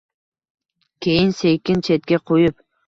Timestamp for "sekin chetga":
1.43-2.25